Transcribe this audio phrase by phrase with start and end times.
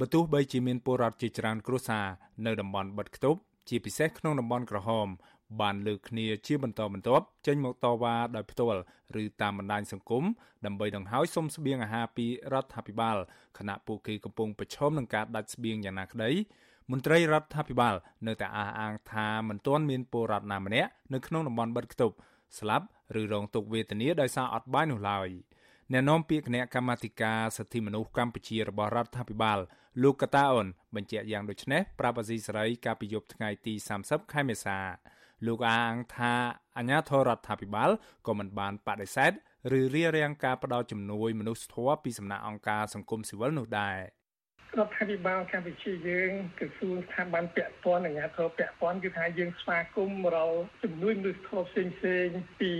[0.00, 2.06] បើទោះបីជាមានពលរដ្ឋជាច្រើនគ្រួសារ
[2.46, 5.06] នៅតំបន់បិទខ្ទប់ជាពិសេសក្នុងតំបន់ក្រហម
[5.60, 8.80] បានលើកគ្នាជាបន្តបន្ទាប់ចេញមកតវ៉ាដោយផ្ទាល់
[9.22, 10.24] ឬតាមបណ្ដាញសង្គម
[10.66, 13.16] ដើម្បីដង្ហោយសុំស្បៀងអាហារពីរដ្ឋាភិបាល
[13.58, 16.30] ខណៈពួកគេកំពុងប្រឈមនឹងការដាច់ស្បៀងយ៉ាងណាក្តី
[16.90, 17.94] មន្ត្រីរដ្ឋាភិបាល
[18.26, 22.14] នៅតែអះអាងថាមិនទាន់មានពលរដ្ឋណាម្នាក់នៅក្នុងតំបន់បិទខ្ទប់
[22.58, 22.86] ស្លាប់
[23.20, 25.28] ឬរងទុក្ខវេទនាដោយសារអត់បាយនោះឡើយ
[25.92, 29.58] អ្នកនាំពាក្យគណៈកម្មាធិការសិទ្ធិមនុស្សកម្ពុជារបស់រដ្ឋាភិបាល
[30.02, 34.78] លោកកតាអូនបញ្ជាក់យ៉ាងដូចនេះប្រាប់អាស៊ីសេរីកាលពីយប់ថ្ងៃទី30ខែមេសា
[35.46, 36.34] លោកអាងថា
[36.76, 37.90] អាញាធរដ្ឋាភិបាល
[38.26, 39.32] ក៏មិនបានបដិសេធ
[39.78, 43.98] ឬរារាំងការផ្តល់ជំនួយមនុស្សធម៌ពីសំណាក់អង្គការសង្គមស៊ីវិលនោះដែរ។
[44.78, 50.52] រដ្ឋាភិបាលកម្ពុជាយើងក្រសួងស្ថាប័នពាក់ព័ន្ធអាជ្ញាធរពាក់ព័ន្ធគឺថាយើងស្វាគមន៍រក
[50.82, 52.26] ជំនួយមនុស្សធម៌ផ្សេងផ្សេង
[52.60, 52.72] ពី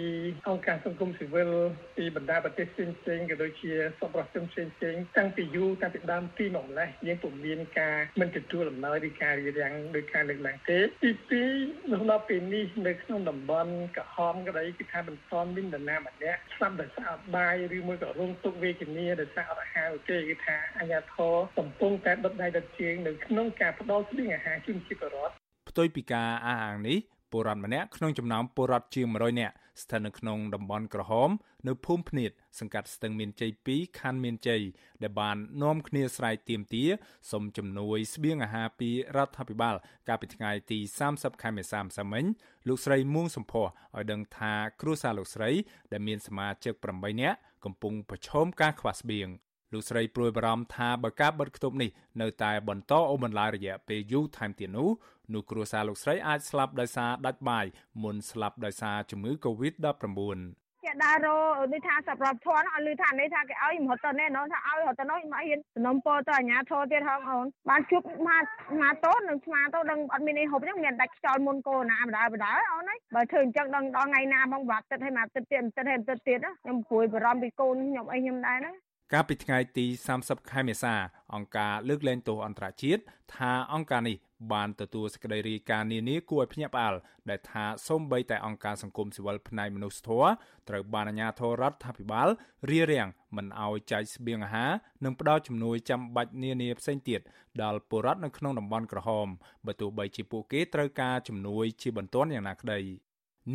[0.49, 1.51] អង្គការសង្គមស៊ីវិល
[1.97, 11.51] ពីបណ្ដាប្រទេសផ្សេងផ្សេងក៏ដូចជាសប្បុរសជនផ្សេងផ្សេងតាំងពីយូរតាំងពីដើមទីមកម្លេះយើងពុំមានការមិនទទួលអំណោយឬការរៀបរៀងដោយការលើកឡើងទេទីពីរ
[11.91, 25.33] នៅដល់ពេលនេះនៅក្នុងតំបន់ក្រហមក្តីគឺថាមិនទាន់មាននរណាម្នាក់ស្លាប់ដោយសារអត់បាយឬមួយក៏រងទុក្ខវេទនាដោយសារអត់អាហារទេគឺថាអាជ្ញាធរកំពុងតែដុតដៃដុតជើងនៅក្នុងការផ្ដល់ស្បៀងអាហារជូនជីវរដ្ឋ
[25.71, 26.99] ផ្ទុយពីការអះអាងនេះ
[27.33, 31.31] ពលរដ្ឋម្នាក់ក្នុងចំណោមពលរដ្ឋជាង100នាក់ស្ថិតនៅក្នុងតំបន់ក្រហម
[31.69, 34.63] នៅភូមិភ្នៀតសង្កាត់ស្ទឹងមានជ័យ2ខណ្ឌមានជ័យ
[35.03, 36.91] ដែលបាននាំគ្នាស្រែកទាមទារ
[37.31, 39.75] សុំជំនួយស្បៀងអាហារពីរដ្ឋាភិបាល
[40.09, 40.79] កាលពីថ្ងៃទី
[41.11, 42.25] 30ខែមេសាម្សិលមិញ
[42.69, 45.51] លោកស្រីមួងសំភ័សឲ្យដឹងថាគ្រួសារលោកស្រី
[45.93, 49.29] ដែលមានសមាជិក8នាក់កំពុងប្រឈមការខ្វះស្បៀង
[49.73, 51.91] លោកស្រីព្រួយបារម្ភថាបើការបិទគប់នេះ
[52.21, 54.89] នៅតែបន្តអូបន្លាយរយៈពេលយូរថែមទៀតនោះ
[55.35, 57.67] នោះគ្រួសារលោកស្រីអាចស្លាប់ដោយសារដាច់បាយ
[58.03, 60.39] មុនស្លាប់ដោយសារជំងឺ Covid-19
[60.85, 61.29] គេដើររ
[61.73, 68.45] ដូចថាសប្រាប់ធន់ឲ្យលឺថានេះថាគេឲ្យមហត់ទៅនេះនោះថាឲ្យរត់ទៅនោះមកហ៊ានសំណុំពោទៅអាញាធរទៀតហងអូនបានជួបមក
[68.81, 78.73] មកតូននឹងស្មាទៅដឹងអត់មានអីហូបចឹងមានដាច់ខ្យល់មុនកូនណាបដាបដាអូនហើយបើធ្វើអញ្ចឹងដឹងដល់ថ្ងៃណាមកបាត់ទឹកឲ្យមកទឹកទៀតទឹកឲ្យទឹកទៀតខ្ញុំព្រួយបារម្ភពីកូនខ្ញុំអីខ្ញុំដែរណា
[79.15, 79.87] កាលពីថ្ងៃទី
[80.19, 80.95] 30ខែមេសា
[81.35, 83.03] អង្គការលើកលែងទោសអន្តរជាតិ
[83.35, 84.17] ថាអង្គការនេះ
[84.53, 86.95] បានទទួលសេចក្តីរាយការណ៍នានាគួរឲ្យភ្ញាក់ផ្អើល
[87.31, 90.31] ដែលថាសូម្បីតែអង្គការសង្គមស៊ីវិលផ្នែកមនុស្សធម៌
[90.69, 92.29] ត្រូវបានអាជ្ញាធររដ្ឋាភិបាល
[92.71, 94.71] រារាំងមិនឲ្យចែកស្បៀងអាហារ
[95.05, 97.21] និងផ្ដល់ជំនួយចាំបាច់នានាផ្សេងទៀត
[97.63, 99.27] ដល់ពលរដ្ឋនៅក្នុងតំបន់ក្រហម
[99.67, 102.81] បើទោះបីជាពួកគេត្រូវការជំនួយជាបន្ទាន់យ៉ាងណាក្តី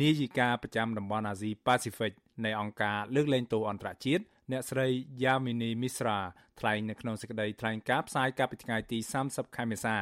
[0.00, 2.12] នាយិកាប្រចាំតំបន់អាស៊ីប៉ាស៊ីហ្វិក
[2.44, 4.86] នៃអង្គការលើកលែងទោសអន្តរជាតិ អ្នកស្រី
[5.22, 6.18] យ៉ាមីនីមីស្រា
[6.60, 9.96] ថ្លែងនៅក្នុងសេចក្តីថ្លែងការណ៍ផ្សាយកាលពីថ្ងៃទី30ខែមេសា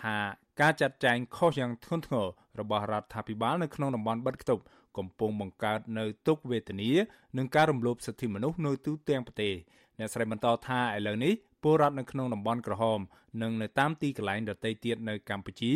[0.00, 0.16] ថា
[0.60, 2.26] ការចាត់ចែងខុសយ៉ាងធ្ងន់ធ្ងរ
[2.60, 4.62] របស់រដ្ឋាភិបាលនៅក្នុងតំបន់បិទខ្ទប់
[4.98, 6.90] កំពុងបង្កើតនៅទុក្ខវេទនា
[7.38, 9.54] និងការរំលោភសិទ្ធិមនុស្សនៅទូទាំងប្រទេស
[9.98, 13.00] អ្នកស្រីបន្តថាឥឡូវនេះពលរដ្ឋនៅក្នុងតំបន់ក្រហម
[13.42, 15.72] និងនៅតាមទីកន្លែងដទៃទៀតនៅកម្ពុជា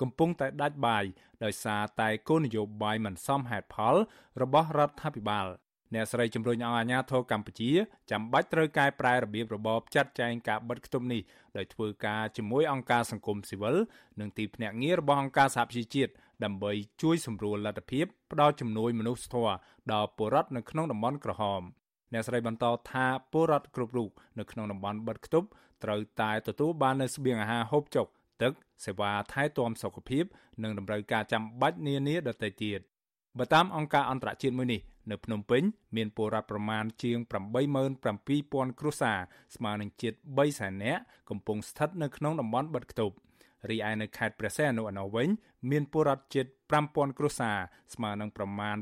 [0.00, 1.04] កំពុងតែដាច់បាយ
[1.44, 3.94] ដោយសារតែគោលនយោបាយមិនសមហេតុផល
[4.42, 5.46] របស់រដ្ឋាភិបាល
[5.94, 7.70] អ្នកស្រីជំរុញឲ្យអាជ្ញាធរកម្ពុជា
[8.10, 11.20] ចាំបាច់ត្រូវកែប្រែរបៀបរបបចាត់ចែងការបិទខ្ទប់នេះ
[11.56, 13.76] ដោយធ្វើការជាមួយអង្គការសង្គមស៊ីវិល
[14.20, 16.12] និងទីភ្នាក់ងាររបស់អង្គការសហប្រជាជាតិ
[16.44, 16.72] ដើម្បី
[17.02, 19.54] ជួយសម្រួលលទ្ធភាពផ្ដល់ជំនួយមនុស្សធម៌
[19.92, 21.62] ដល់ពលរដ្ឋនៅក្នុងតំបន់ក្រហម
[22.12, 25.46] អ្នកស្រីបន្តថាពលរដ្ឋគ្រប់រូបនៅក្នុងតំបន់បិទខ្ទប់
[25.84, 28.06] ត្រូវតែទទួលបាននូវស្បៀងអាហារហូបចុក
[28.42, 28.52] ទឹក
[28.84, 30.24] សេវាថែទាំសុខភាព
[30.62, 32.80] និងតម្រូវការចាំបាច់នានាដទៃទៀត
[33.38, 35.62] បើតាមអង្គការអន្តរជាតិមួយនេះ នៅភ្នំពេញ
[35.96, 37.18] មានពលរដ្ឋប្រមាណជាង
[37.98, 39.18] 87000គ្រួសារ
[39.56, 43.14] ស្មើនឹងជិត3សែននាក់កំពុងស្ថិតនៅក្នុងតំបន់បិទខ្ទប់
[43.70, 45.28] រីឯនៅខេត្តព្រះសីហនុអនុវិញ
[45.70, 46.46] មានពលរដ្ឋជិត
[46.82, 47.58] 5000គ្រួសារ
[47.94, 48.76] ស្មើនឹងប្រមាណ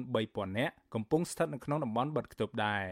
[0.00, 2.84] 23000នាក់កំពុងស្ថិតនៅក្នុងតំបន់បិទខ្ទប់ដែរ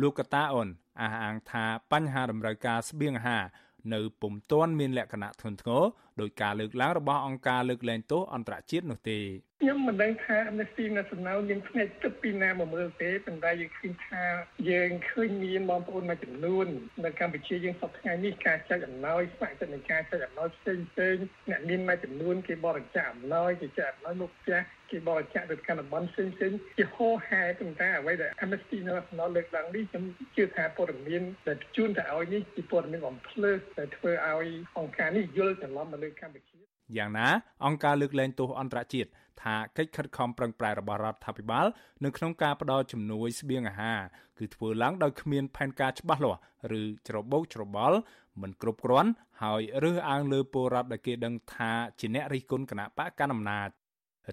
[0.00, 0.68] លោកកតាអូន
[1.00, 3.44] អះអាងថាបញ្ហាតម្រូវការស្បៀងអាហារ
[3.92, 5.82] នៅពុំទាន់មានលក្ខណៈធ្ងន់ធ្ងរ
[6.20, 9.18] ដោយការលើកឡើងរបស់អង្គការលើកលែងទោសអន្តរជាតិនោះទេ
[9.62, 14.24] ខ្ញុំមិនដឹងថា Amnesty International មានផ្នែកទឹកពីណាមកមើលទេប៉ុន្តែយើងឃើញថា
[14.70, 16.66] យើងឃើញមានបងប្អូនមួយចំនួន
[17.04, 21.16] នៅកម្ពុជាយើងសពថ្ងៃនេះការចែកអំណោយស្ម័គ្រចិត្តនៃការចែកអំណោយផ្សេងផ្សេង
[21.50, 24.60] អ្នកមានមួយចំនួនគេបរិច្ចាគអំណោយគេចែកអំណោយមកផ្ទះ
[24.94, 30.04] គេបរិច្ចាគទៅកាន់តំបន់ផ្សេងផ្សេងជាហោហែប៉ុន្តែអ្វីដែល Amnesty International លើកឡើងនេះខ្ញុំ
[30.36, 34.48] ជឿថាព័ត៌មានដែលជូនទៅឲ្យនេះជាព័ត៌មានបំភ្លឺដែលធ្វើឲ្យ
[34.78, 36.58] អង្គការនេះយល់ច្រឡំមកលើកម្ពុជា
[36.96, 37.28] យ៉ាងណា
[37.66, 39.10] អង្គការលើកលែងទោសអន្តរជាតិ
[39.42, 41.66] ថាកិច្ចខិតខំប្រឹងប្រែងរបស់រដ្ឋាភិបាល
[42.04, 44.00] នៅក្នុងការផ្តល់ជំនួយស្បៀងអាហារ
[44.38, 46.40] គឺធ្វើឡើងដោយគ្មានផែនការច្បាស់លាស់
[46.80, 47.98] ឬច្របូកច្របល់
[48.40, 49.10] មិនគ្រប់គ្រាន់
[49.42, 51.70] ហើយរើសអើងលើពលរដ្ឋដែលគេដឹងថា
[52.00, 53.68] ជាអ្នករិះគន់គណៈបកកណ្ដាលអំណាច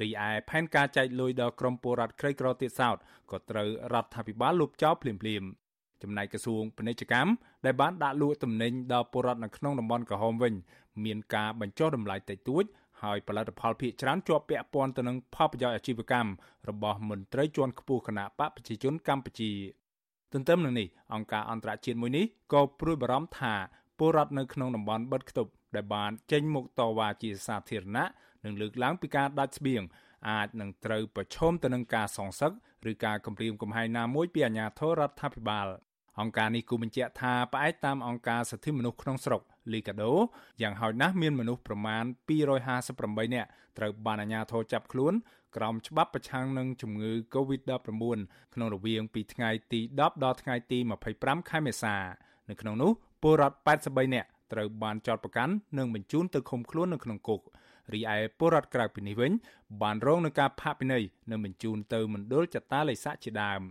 [0.01, 2.97] រីឯផែនការចែកលុយដល់ក្រុមពលរដ្ឋក្រីក្រទៀតសោត
[3.31, 5.49] ក៏ត្រូវរដ្ឋាភិបាលលុបចោលភ្លាមៗ
[6.03, 7.31] ចំណែកក្រសួងពាណិជ្ជកម្ម
[7.65, 10.53] ដែលបានដាក់លក់ទំនិញដល់ពលរដ្ឋនៅក្នុងតំបន់ក្រហមវិញ
[11.05, 12.65] មានការបញ្ចុះតម្លៃតិចតួច
[13.03, 16.31] ហើយផលិតផលភាគច្រើនជាប់ពាក់ព័ន្ធទៅនឹងផលប្រយោជន៍អាជីវកម្ម
[16.69, 19.51] របស់មន្ត្រីជាន់ខ្ពស់គណៈបកប្រជាជនកម្ពុជា
[20.33, 23.53] ទន្ទឹមនឹងនេះអង្គការអន្តរជាតិមួយនេះក៏ព្រួយបារម្ភថា
[23.97, 28.05] ពលរដ្ឋនៅក្នុងតំបន់បិទគប់ដែលបានចេញមុខតវ៉ាជាសាធារណៈ
[28.45, 29.83] និងលើកឡើងពីការដាច់ស្បៀង
[30.29, 32.51] អាចនឹងត្រូវប្រឈមទៅនឹងការសងសឹក
[32.89, 35.67] ឬការគំរាមកំហែងណាមួយពីអាជ្ញាធររដ្ឋាភិបាល
[36.19, 39.41] អង្គការនេះគូបញ្ជាក់ថាផ្អែកតាមអង្គការសិទ្ធិមនុស្សក្នុងស្រុក
[39.73, 40.11] លីកាដូ
[40.61, 42.03] យ៉ាងហោចណាស់មានមនុស្សប្រមាណ
[42.69, 45.13] 258នាក់ត្រូវបានអាជ្ញាធរចាប់ខ្លួន
[45.55, 48.19] ក្រោមច្បាប់ប្រឆាំងនឹងជំងឺ Covid-19
[48.53, 50.77] ក្នុងរវាងពីថ្ងៃទី10ដល់ថ្ងៃទី
[51.13, 51.95] 25ខែមេសា
[52.49, 52.91] នៅក្នុងនោះ
[53.21, 57.41] ពលរដ្ឋ83នាក់ត្រូវបានចោទប្រកាន់និងបញ្ជូនទៅឃុំខ្លួននៅក្នុងគុក
[57.93, 59.31] រីឯពលរដ្ឋក្រៅពីនេះវិញ
[59.81, 63.61] បានរងនឹងការផាកពិន័យនិងបញ្ជូនទៅមណ្ឌលចតាឡេសាជាដើម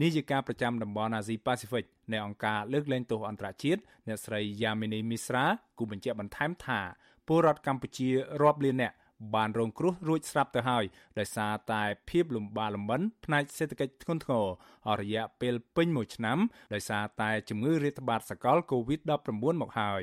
[0.00, 5.44] នេះជាការប្រចាំតំបន់អាស៊ីប៉ាស៊ីហ្វិកនៃអង្គការលើកលែងទោសអន្តរជាតិអ្នកស្រីយ៉ាមីនីមីស្រា
[5.78, 6.80] គូបញ្ជាក់បន្ថែមថា
[7.26, 8.08] ពលរដ្ឋកម្ពុជា
[8.42, 8.96] រាប់លាននាក់
[9.34, 10.84] បានរងគ្រោះរួចស្រាប់ទៅហើយ
[11.18, 14.46] ដោយសារតែភាពលំបាកលំបិនផ្នែកសេដ្ឋកិច្ចធ្ងន់ធ្ងរ
[14.88, 16.38] អស់រយៈពេលពេញមួយឆ្នាំ
[16.74, 20.02] ដោយសារតែជំងឺរាតត្បាតសកល COVID-19 មកហើយ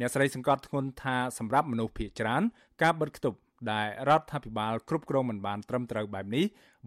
[0.00, 2.42] អ្នកស្រីសង្កត់ធ្ងន់ថាសម្រាប់មនុស្សភាគច្រើន
[2.82, 3.38] ការបិទគប់
[3.72, 6.44] ដែលរដ្ឋាភិបាលគ្រប់គ្រងមិនបានត្រឹមត្រូវបែបនេះ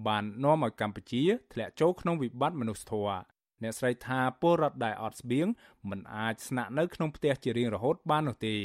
[0.07, 1.24] បាននាំឲ្យកម្ពុជា
[1.54, 3.18] ធ្លាក់ចូលក្នុងវិបត្តិមនុស្សធម៌
[3.63, 5.48] អ្នកស្រីថាពលរដ្ឋដែលអត់ស្បៀង
[5.90, 8.56] មិនអាចស្នាក់នៅក្នុងផ្ទះជារៀងរហូតបាននោះទេ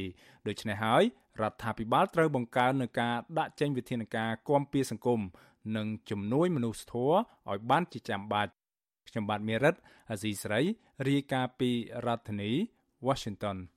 [0.48, 1.02] ដូច្នេះហើយ
[1.40, 5.20] រដ្ឋាភិបាលត្រូវបង្កើននូវការដាក់ចេញវិធានការគាំពៀសង្គម
[5.76, 7.16] និងជំនួយមនុស្សធម៌
[7.50, 8.52] ឲ្យបានជាចាំបាច់
[9.08, 9.74] ខ្ញុំបាទមេរិត
[10.10, 10.62] អាស៊ីសេរី
[11.08, 11.70] រាយការណ៍ពី
[12.06, 12.50] រដ្ឋធានី
[13.06, 13.56] Washington